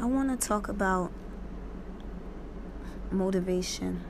I 0.00 0.04
want 0.04 0.40
to 0.40 0.48
talk 0.48 0.68
about 0.68 1.10
motivation. 3.10 4.04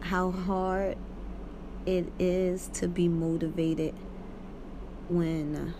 How 0.00 0.30
hard 0.30 0.96
it 1.84 2.10
is 2.18 2.68
to 2.74 2.88
be 2.88 3.06
motivated 3.06 3.94
when 5.10 5.74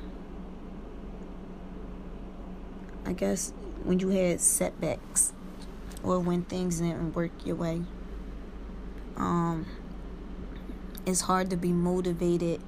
I 3.06 3.14
guess 3.14 3.54
when 3.82 3.98
you 3.98 4.10
had 4.10 4.42
setbacks 4.42 5.32
or 6.02 6.18
when 6.18 6.42
things 6.42 6.80
didn't 6.80 7.14
work 7.14 7.32
your 7.46 7.56
way. 7.56 7.82
Um 9.16 9.64
it's 11.06 11.22
hard 11.22 11.48
to 11.48 11.56
be 11.56 11.72
motivated 11.72 12.60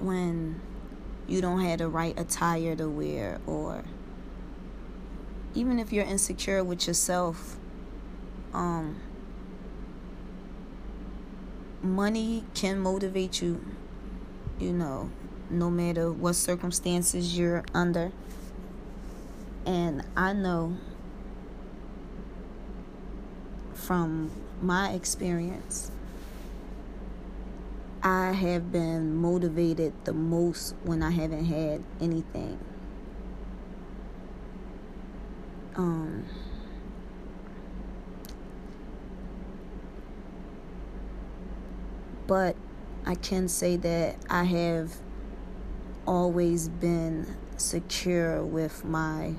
when 0.00 0.62
you 1.26 1.42
don't 1.42 1.60
have 1.60 1.80
the 1.80 1.88
right 1.88 2.18
attire 2.18 2.74
to 2.74 2.88
wear 2.88 3.38
or 3.46 3.84
even 5.58 5.80
if 5.80 5.92
you're 5.92 6.04
insecure 6.04 6.62
with 6.62 6.86
yourself 6.86 7.56
um 8.54 9.00
money 11.82 12.44
can 12.54 12.78
motivate 12.78 13.42
you 13.42 13.60
you 14.60 14.72
know 14.72 15.10
no 15.50 15.68
matter 15.68 16.12
what 16.12 16.34
circumstances 16.34 17.36
you're 17.36 17.64
under 17.74 18.12
and 19.66 20.04
i 20.16 20.32
know 20.32 20.76
from 23.74 24.30
my 24.62 24.90
experience 24.90 25.90
I 28.00 28.30
have 28.30 28.70
been 28.70 29.16
motivated 29.16 29.92
the 30.04 30.12
most 30.12 30.76
when 30.84 31.02
I 31.02 31.10
haven't 31.10 31.46
had 31.46 31.82
anything. 32.00 32.58
Um, 35.78 36.24
but 42.26 42.56
I 43.06 43.14
can 43.14 43.48
say 43.48 43.76
that 43.76 44.16
I 44.28 44.44
have 44.44 44.96
always 46.04 46.68
been 46.68 47.36
secure 47.56 48.44
with 48.44 48.84
my 48.84 49.34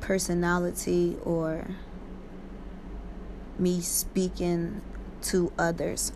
personality 0.00 1.18
or 1.22 1.68
me 3.58 3.80
speaking 3.80 4.80
to 5.22 5.52
others 5.58 6.12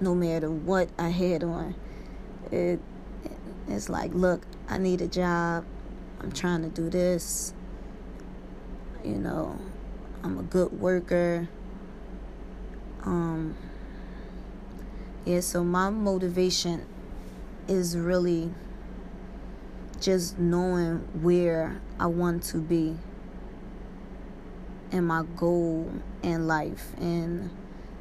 no 0.00 0.14
matter 0.14 0.50
what 0.50 0.90
I 0.98 1.08
had 1.08 1.42
on. 1.42 1.74
It 2.52 2.80
it's 3.68 3.88
like, 3.88 4.14
look, 4.14 4.46
I 4.68 4.78
need 4.78 5.00
a 5.00 5.08
job. 5.08 5.64
I'm 6.20 6.30
trying 6.30 6.62
to 6.62 6.68
do 6.68 6.88
this. 6.88 7.52
You 9.06 9.18
know, 9.18 9.58
I'm 10.22 10.38
a 10.38 10.42
good 10.42 10.72
worker. 10.72 11.48
Um 13.04 13.56
yeah, 15.24 15.40
so 15.40 15.64
my 15.64 15.90
motivation 15.90 16.86
is 17.68 17.96
really 17.96 18.52
just 20.00 20.38
knowing 20.38 20.98
where 21.22 21.80
I 21.98 22.06
want 22.06 22.42
to 22.44 22.58
be 22.58 22.96
and 24.92 25.06
my 25.06 25.24
goal 25.36 25.90
in 26.22 26.46
life 26.46 26.92
and 26.98 27.50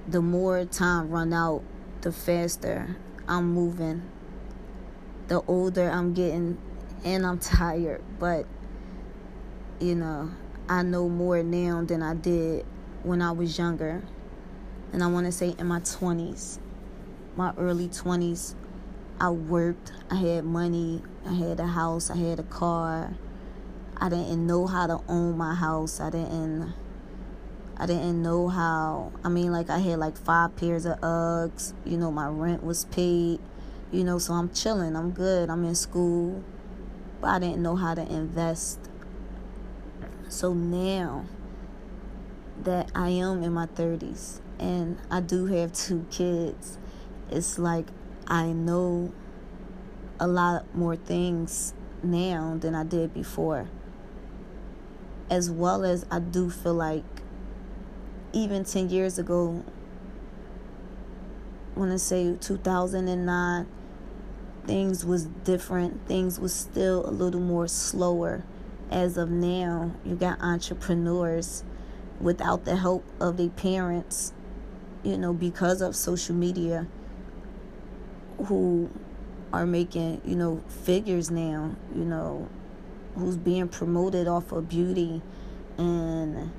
the 0.08 0.22
more 0.22 0.66
time 0.66 1.10
run 1.10 1.34
out 1.34 1.64
the 2.02 2.12
faster 2.12 2.96
I'm 3.28 3.54
moving, 3.54 4.04
the 5.28 5.42
older 5.48 5.90
I'm 5.90 6.14
getting, 6.14 6.58
and 7.04 7.26
I'm 7.26 7.40
tired. 7.58 8.04
But, 8.20 8.46
you 9.80 9.96
know, 9.96 10.32
I 10.68 10.82
know 10.82 11.08
more 11.08 11.44
now 11.44 11.84
than 11.84 12.02
I 12.02 12.16
did 12.16 12.66
when 13.04 13.22
I 13.22 13.32
was 13.32 13.58
younger. 13.58 14.04
And 14.92 15.04
I 15.04 15.08
want 15.08 15.26
to 15.26 15.32
say 15.32 15.56
in 15.60 15.68
my 15.68 15.80
20s, 15.80 16.60
my 17.36 17.54
early 17.58 17.88
20s, 17.88 18.56
I 19.20 19.30
worked, 19.30 19.92
I 20.10 20.16
had 20.16 20.46
money, 20.46 21.04
I 21.26 21.34
had 21.34 21.60
a 21.60 21.68
house, 21.68 22.10
I 22.10 22.18
had 22.18 22.40
a 22.40 22.44
car. 22.44 23.14
I 23.98 24.10
didn't 24.10 24.46
know 24.46 24.68
how 24.68 24.88
to 24.88 25.02
own 25.08 25.38
my 25.38 25.54
house. 25.54 26.00
I 26.00 26.10
didn't 26.10 26.74
I 27.78 27.86
didn't 27.86 28.22
know 28.22 28.48
how. 28.48 29.12
I 29.24 29.30
mean, 29.30 29.52
like, 29.52 29.70
I 29.70 29.80
had 29.80 30.00
like 30.00 30.18
five 30.18 30.56
pairs 30.56 30.86
of 30.86 31.00
Uggs. 31.02 31.74
You 31.86 31.98
know, 31.98 32.10
my 32.10 32.28
rent 32.28 32.64
was 32.64 32.86
paid. 32.86 33.40
You 33.92 34.04
know, 34.04 34.18
so 34.18 34.34
I'm 34.34 34.52
chilling. 34.54 34.96
I'm 34.96 35.12
good. 35.12 35.50
I'm 35.50 35.64
in 35.66 35.76
school. 35.76 36.42
But 37.20 37.28
I 37.28 37.40
didn't 37.40 37.62
know 37.62 37.76
how 37.76 37.94
to 37.94 38.02
invest. 38.02 38.80
So 40.28 40.54
now 40.54 41.26
that 42.64 42.92
I 42.96 43.10
am 43.10 43.44
in 43.44 43.54
my 43.54 43.68
30s 43.68 44.40
and 44.60 44.98
I 45.12 45.22
do 45.22 45.46
have 45.46 45.74
two 45.74 46.06
kids, 46.10 46.78
it's 47.30 47.60
like 47.60 47.86
I 48.28 48.48
know 48.48 49.14
a 50.20 50.28
lot 50.28 50.74
more 50.76 50.96
things 50.96 51.74
now 52.02 52.58
than 52.60 52.74
I 52.74 52.84
did 52.84 53.14
before. 53.14 53.70
As 55.30 55.50
well 55.50 55.84
as 55.84 56.06
I 56.10 56.20
do 56.20 56.50
feel 56.50 56.74
like 56.74 57.04
even 58.34 58.64
10 58.64 58.90
years 58.90 59.20
ago, 59.20 59.64
I 61.76 61.80
want 61.80 61.92
to 61.92 62.00
say 62.00 62.36
2009, 62.40 63.68
things 64.66 65.06
was 65.06 65.26
different. 65.26 66.08
Things 66.08 66.40
was 66.40 66.54
still 66.54 67.08
a 67.08 67.12
little 67.12 67.42
more 67.42 67.68
slower. 67.68 68.44
As 68.92 69.18
of 69.18 69.30
now, 69.30 69.92
you 70.06 70.16
got 70.16 70.40
entrepreneurs 70.42 71.64
without 72.20 72.66
the 72.66 72.76
help 72.76 73.04
of 73.20 73.38
their 73.38 73.50
parents, 73.50 74.34
you 75.04 75.18
know, 75.18 75.34
because 75.34 75.82
of 75.82 75.96
social 75.96 76.36
media, 76.36 76.88
who 78.46 78.90
are 79.52 79.66
making, 79.66 80.22
you 80.26 80.36
know, 80.36 80.62
figures 80.68 81.32
now, 81.32 81.76
you 81.96 82.04
know, 82.04 82.48
who's 83.16 83.38
being 83.38 83.68
promoted 83.68 84.28
off 84.28 84.52
of 84.52 84.70
beauty 84.70 85.22
and 85.78 86.52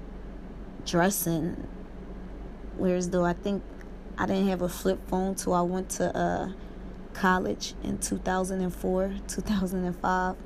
dressing. 0.84 1.68
Whereas 2.76 3.10
though 3.10 3.24
I 3.24 3.34
think 3.34 3.62
I 4.18 4.26
didn't 4.26 4.48
have 4.48 4.62
a 4.62 4.68
flip 4.68 4.98
phone 5.08 5.34
till 5.34 5.52
I 5.52 5.62
went 5.62 5.90
to 5.90 6.16
uh, 6.16 6.52
college 7.12 7.74
in 7.82 7.98
2004, 7.98 9.14
2005. 9.26 10.36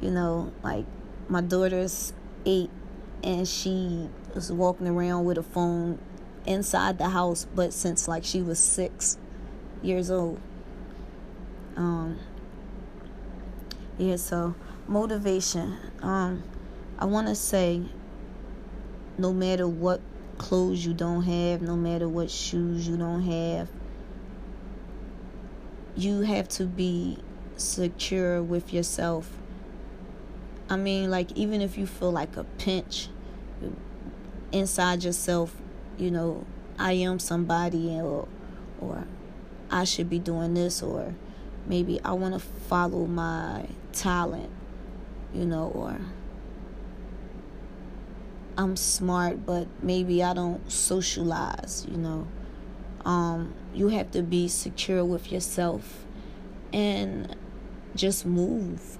You 0.00 0.10
know, 0.10 0.52
like 0.62 0.84
my 1.32 1.40
daughter's 1.40 2.12
eight 2.44 2.68
and 3.24 3.48
she 3.48 4.06
was 4.34 4.52
walking 4.52 4.86
around 4.86 5.24
with 5.24 5.38
a 5.38 5.42
phone 5.42 5.98
inside 6.44 6.98
the 6.98 7.08
house, 7.08 7.46
but 7.54 7.72
since 7.72 8.06
like 8.06 8.22
she 8.22 8.42
was 8.42 8.58
six 8.58 9.16
years 9.80 10.10
old. 10.10 10.38
Um, 11.74 12.18
yeah, 13.96 14.16
so 14.16 14.54
motivation. 14.86 15.78
Um, 16.02 16.42
I 16.98 17.06
want 17.06 17.28
to 17.28 17.34
say 17.34 17.80
no 19.16 19.32
matter 19.32 19.66
what 19.66 20.02
clothes 20.36 20.84
you 20.84 20.92
don't 20.92 21.22
have, 21.22 21.62
no 21.62 21.76
matter 21.76 22.10
what 22.10 22.30
shoes 22.30 22.86
you 22.86 22.98
don't 22.98 23.22
have, 23.22 23.70
you 25.96 26.20
have 26.20 26.46
to 26.50 26.66
be 26.66 27.16
secure 27.56 28.42
with 28.42 28.74
yourself. 28.74 29.38
I 30.72 30.76
mean, 30.76 31.10
like, 31.10 31.32
even 31.32 31.60
if 31.60 31.76
you 31.76 31.86
feel 31.86 32.10
like 32.10 32.34
a 32.38 32.44
pinch 32.44 33.10
inside 34.52 35.04
yourself, 35.04 35.54
you 35.98 36.10
know, 36.10 36.46
I 36.78 36.92
am 36.92 37.18
somebody, 37.18 37.90
or, 38.00 38.26
or 38.80 39.04
I 39.70 39.84
should 39.84 40.08
be 40.08 40.18
doing 40.18 40.54
this, 40.54 40.82
or 40.82 41.14
maybe 41.66 42.00
I 42.02 42.12
want 42.12 42.32
to 42.32 42.40
follow 42.40 43.04
my 43.04 43.66
talent, 43.92 44.48
you 45.34 45.44
know, 45.44 45.70
or 45.74 46.00
I'm 48.56 48.74
smart, 48.74 49.44
but 49.44 49.68
maybe 49.82 50.22
I 50.22 50.32
don't 50.32 50.72
socialize, 50.72 51.86
you 51.86 51.98
know. 51.98 52.26
Um, 53.04 53.52
you 53.74 53.88
have 53.88 54.10
to 54.12 54.22
be 54.22 54.48
secure 54.48 55.04
with 55.04 55.30
yourself 55.30 56.06
and 56.72 57.36
just 57.94 58.24
move. 58.24 58.96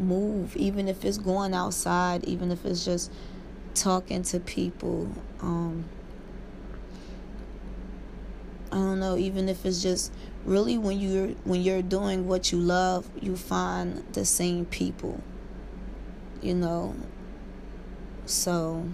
Move, 0.00 0.56
even 0.56 0.88
if 0.88 1.04
it's 1.04 1.18
going 1.18 1.54
outside, 1.54 2.24
even 2.24 2.50
if 2.50 2.64
it's 2.64 2.84
just 2.84 3.12
talking 3.74 4.22
to 4.22 4.40
people. 4.40 5.10
Um, 5.40 5.84
I 8.72 8.76
don't 8.76 8.98
know, 8.98 9.16
even 9.16 9.48
if 9.48 9.64
it's 9.64 9.82
just 9.82 10.12
really 10.44 10.76
when 10.76 10.98
you're 10.98 11.28
when 11.44 11.62
you're 11.62 11.82
doing 11.82 12.26
what 12.26 12.50
you 12.50 12.58
love, 12.58 13.08
you 13.20 13.36
find 13.36 14.04
the 14.12 14.24
same 14.24 14.66
people. 14.66 15.20
You 16.42 16.54
know, 16.54 16.96
so 18.26 18.86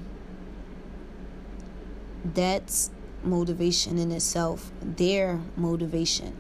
that's 2.25 2.91
motivation 3.25 3.99
in 3.99 4.13
itself, 4.13 4.71
their 4.83 5.41
motivation. 5.57 6.37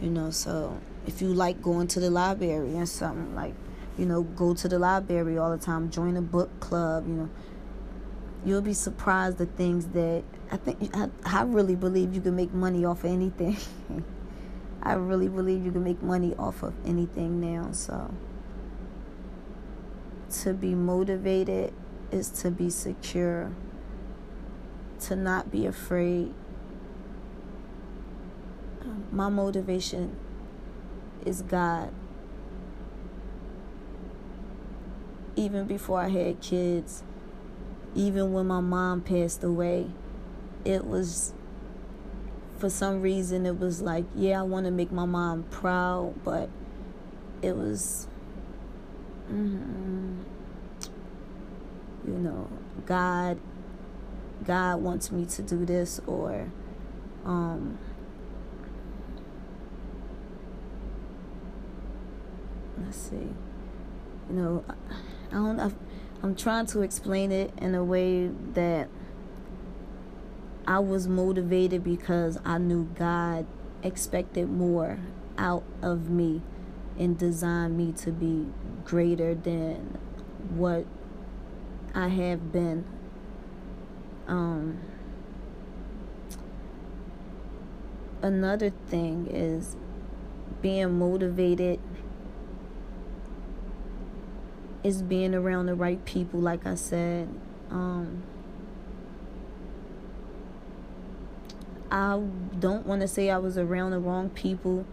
You 0.00 0.10
know, 0.10 0.30
so 0.30 0.80
if 1.06 1.20
you 1.20 1.32
like 1.32 1.62
going 1.62 1.86
to 1.88 2.00
the 2.00 2.10
library 2.10 2.74
or 2.76 2.86
something, 2.86 3.34
like 3.34 3.54
you 4.00 4.06
know, 4.06 4.22
go 4.22 4.54
to 4.54 4.66
the 4.66 4.78
library 4.78 5.36
all 5.36 5.50
the 5.50 5.62
time, 5.62 5.90
join 5.90 6.16
a 6.16 6.22
book 6.22 6.58
club, 6.58 7.06
you 7.06 7.12
know. 7.12 7.30
You'll 8.46 8.62
be 8.62 8.72
surprised 8.72 9.36
the 9.36 9.44
things 9.44 9.88
that 9.88 10.24
I 10.50 10.56
think 10.56 10.96
I, 10.96 11.10
I 11.26 11.42
really 11.42 11.76
believe 11.76 12.14
you 12.14 12.22
can 12.22 12.34
make 12.34 12.54
money 12.54 12.82
off 12.86 13.04
of 13.04 13.10
anything. 13.10 13.58
I 14.82 14.94
really 14.94 15.28
believe 15.28 15.66
you 15.66 15.70
can 15.70 15.84
make 15.84 16.02
money 16.02 16.34
off 16.38 16.62
of 16.62 16.72
anything 16.86 17.42
now. 17.42 17.72
So 17.72 18.14
to 20.40 20.54
be 20.54 20.74
motivated 20.74 21.74
is 22.10 22.30
to 22.30 22.50
be 22.50 22.70
secure, 22.70 23.52
to 25.00 25.14
not 25.14 25.52
be 25.52 25.66
afraid. 25.66 26.32
My 29.12 29.28
motivation 29.28 30.16
is 31.26 31.42
God. 31.42 31.92
Even 35.36 35.66
before 35.66 36.00
I 36.00 36.08
had 36.08 36.40
kids, 36.40 37.02
even 37.94 38.32
when 38.32 38.46
my 38.46 38.60
mom 38.60 39.00
passed 39.00 39.42
away, 39.42 39.90
it 40.64 40.86
was 40.86 41.32
for 42.58 42.68
some 42.68 43.00
reason 43.00 43.46
it 43.46 43.58
was 43.58 43.80
like, 43.80 44.04
yeah, 44.14 44.40
I 44.40 44.42
want 44.42 44.66
to 44.66 44.70
make 44.70 44.92
my 44.92 45.06
mom 45.06 45.44
proud, 45.44 46.14
but 46.24 46.50
it 47.42 47.56
was 47.56 48.06
mm, 49.32 50.16
you 52.06 52.12
know, 52.12 52.48
God 52.86 53.40
God 54.44 54.80
wants 54.82 55.10
me 55.10 55.26
to 55.26 55.42
do 55.42 55.64
this 55.64 56.00
or 56.06 56.50
um 57.24 57.78
let's 62.84 62.98
see. 62.98 63.28
You 64.28 64.36
know, 64.36 64.64
I 64.68 64.74
don't 65.34 65.56
know. 65.56 65.72
I'm 66.22 66.34
trying 66.34 66.66
to 66.66 66.82
explain 66.82 67.32
it 67.32 67.52
in 67.58 67.74
a 67.74 67.82
way 67.82 68.28
that 68.28 68.88
I 70.66 70.78
was 70.78 71.08
motivated 71.08 71.82
because 71.82 72.38
I 72.44 72.58
knew 72.58 72.84
God 72.96 73.46
expected 73.82 74.50
more 74.50 74.98
out 75.38 75.64
of 75.82 76.10
me 76.10 76.42
and 76.98 77.16
designed 77.16 77.76
me 77.78 77.92
to 77.92 78.12
be 78.12 78.46
greater 78.84 79.34
than 79.34 79.98
what 80.54 80.84
I 81.94 82.08
have 82.08 82.52
been. 82.52 82.84
Um, 84.28 84.78
another 88.22 88.70
thing 88.70 89.26
is 89.30 89.76
being 90.60 90.98
motivated 90.98 91.80
is 94.82 95.02
being 95.02 95.34
around 95.34 95.66
the 95.66 95.74
right 95.74 96.04
people 96.04 96.40
like 96.40 96.66
i 96.66 96.74
said. 96.74 97.28
Um, 97.70 98.22
i 101.90 102.20
don't 102.58 102.86
want 102.86 103.00
to 103.00 103.08
say 103.08 103.30
i 103.30 103.38
was 103.38 103.58
around 103.58 103.90
the 103.90 103.98
wrong 103.98 104.30
people 104.30 104.86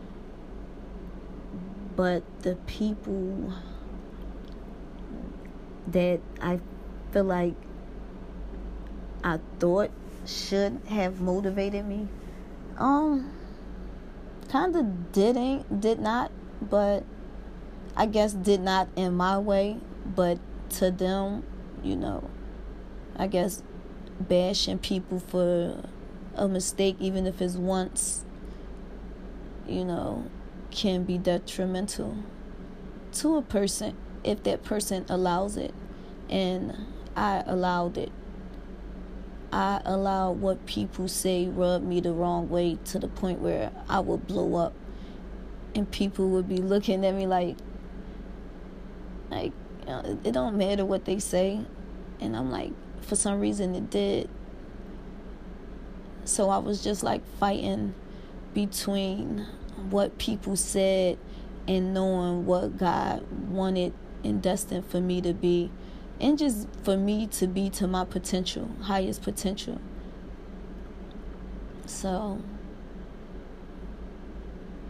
but 1.95 2.24
the 2.42 2.56
people 2.68 3.54
that 5.88 6.19
i 6.42 6.60
feel 7.12 7.24
like 7.24 7.56
i 9.24 9.40
thought 9.60 9.92
should 10.25 10.80
have 10.90 11.22
motivated 11.22 11.86
me 11.86 12.07
um 12.78 13.31
kind 14.50 14.75
of 14.75 15.12
didn't 15.12 15.80
did 15.80 16.00
not 16.00 16.31
but 16.62 17.04
I 17.95 18.06
guess 18.06 18.34
did 18.34 18.62
not 18.62 18.89
in 18.95 19.13
my 19.16 19.38
way, 19.38 19.80
but 20.06 20.39
to 20.72 20.92
them, 20.92 21.44
you 21.84 21.95
know, 21.95 22.30
I 23.16 23.28
guess 23.28 23.63
bashing 24.19 24.80
people 24.80 25.19
for 25.19 25.84
a 26.36 26.48
mistake, 26.48 26.98
even 27.00 27.25
if 27.25 27.42
it's 27.42 27.56
once, 27.56 28.24
you 29.68 29.84
know, 29.84 30.30
can 30.72 31.04
be 31.04 31.18
detrimental 31.18 32.18
to 33.13 33.38
a 33.38 33.42
person 33.42 33.95
if 34.24 34.44
that 34.44 34.63
person 34.63 35.06
allows 35.10 35.57
it. 35.57 35.74
And 36.30 36.75
I 37.16 37.44
allowed 37.45 37.98
it. 37.98 38.12
I 39.51 39.81
allowed 39.86 40.42
what 40.42 40.66
people 40.66 41.07
say 41.07 41.48
rub 41.48 41.81
me 41.81 42.01
the 42.01 42.12
wrong 42.12 42.50
way 42.50 42.78
to 42.86 43.00
the 43.00 43.07
point 43.07 43.40
where 43.40 43.72
I 43.88 44.01
would 44.01 44.28
blow 44.28 44.56
up. 44.56 44.74
And 45.74 45.90
people 45.90 46.30
would 46.30 46.50
be 46.50 46.57
looking 46.57 47.06
at 47.06 47.13
me 47.13 47.25
like, 47.28 47.56
like, 49.29 49.51
it 49.88 50.31
don't 50.31 50.57
matter 50.57 50.85
what 50.85 51.06
they 51.06 51.19
say. 51.19 51.62
And 52.19 52.35
I'm 52.35 52.51
like, 52.51 52.71
for 53.01 53.15
some 53.15 53.39
reason 53.39 53.75
it 53.75 53.89
did. 53.89 54.29
So 56.25 56.50
I 56.50 56.57
was 56.57 56.83
just 56.83 57.03
like 57.03 57.25
fighting 57.39 57.94
between 58.53 59.45
what 59.89 60.18
people 60.18 60.56
said 60.56 61.18
and 61.68 61.94
knowing 61.94 62.45
what 62.45 62.77
God 62.77 63.25
wanted 63.50 63.94
and 64.24 64.41
destined 64.41 64.85
for 64.85 65.00
me 65.00 65.21
to 65.21 65.33
be. 65.33 65.71
And 66.19 66.38
just 66.38 66.68
for 66.83 66.97
me 66.97 67.27
to 67.27 67.47
be 67.47 67.69
to 67.71 67.88
my 67.88 68.03
potential, 68.03 68.69
highest 68.81 69.21
potential. 69.21 69.80
So 71.85 72.41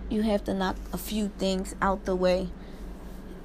you 0.09 0.21
have 0.21 0.43
to 0.45 0.53
knock 0.53 0.77
a 0.93 0.97
few 0.97 1.29
things 1.37 1.75
out 1.81 2.05
the 2.05 2.15
way 2.15 2.49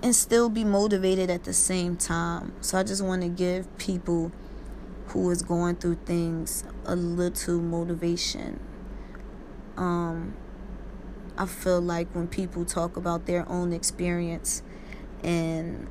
and 0.02 0.14
still 0.14 0.49
be 0.49 0.64
motivated 0.64 1.31
at 1.31 1.44
the 1.44 1.52
same 1.52 1.96
time. 1.96 2.52
So 2.60 2.78
I 2.78 2.82
just 2.82 3.02
want 3.02 3.22
to 3.22 3.28
give 3.28 3.76
people 3.78 4.32
who 5.08 5.31
is 5.31 5.43
going 5.43 5.76
through 5.76 5.99
things 6.06 6.64
a 6.84 6.96
little 6.96 7.60
motivation. 7.60 8.60
Um 9.76 10.34
I 11.37 11.46
feel 11.46 11.81
like 11.81 12.14
when 12.14 12.28
people 12.28 12.64
talk 12.64 12.96
about 12.96 13.25
their 13.25 13.49
own 13.49 13.72
experience 13.72 14.62
and 15.22 15.88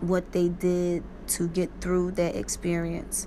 what 0.00 0.32
they 0.32 0.48
did 0.48 1.04
to 1.26 1.48
get 1.48 1.70
through 1.80 2.12
that 2.12 2.34
experience, 2.34 3.26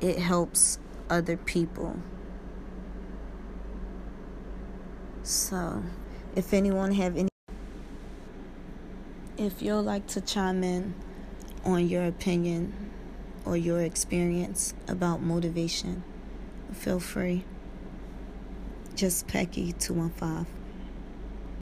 it 0.00 0.18
helps 0.18 0.78
other 1.08 1.36
people. 1.36 1.96
So, 5.22 5.82
if 6.34 6.52
anyone 6.52 6.92
have 6.92 7.16
any 7.16 7.31
if 9.42 9.60
you'd 9.60 9.80
like 9.80 10.06
to 10.06 10.20
chime 10.20 10.62
in 10.62 10.94
on 11.64 11.88
your 11.88 12.04
opinion 12.04 12.72
or 13.44 13.56
your 13.56 13.80
experience 13.80 14.72
about 14.86 15.20
motivation, 15.20 16.04
feel 16.72 17.00
free. 17.00 17.44
Just 18.94 19.26
Pecky 19.26 19.76
215. 19.78 20.61